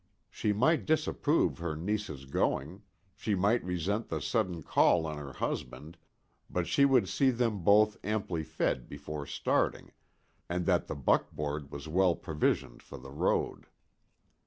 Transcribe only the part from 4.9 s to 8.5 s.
on her husband, but she would see them both amply